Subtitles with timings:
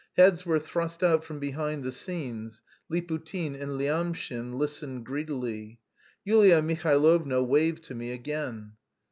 [0.17, 5.79] Heads were thrust out from behind the scenes; Liputin and Lyamshin listened greedily.
[6.25, 8.71] Yulia Mihailovna waved to me again.